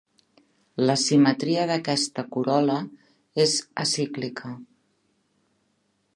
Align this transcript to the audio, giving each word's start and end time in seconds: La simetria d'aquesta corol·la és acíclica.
La 0.89 0.95
simetria 1.01 1.67
d'aquesta 1.71 2.25
corol·la 2.37 2.79
és 3.45 3.55
acíclica. 3.87 4.57